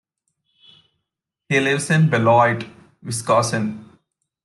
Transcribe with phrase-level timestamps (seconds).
[1.47, 2.65] He lives in Beloit,
[3.03, 3.99] Wisconsin.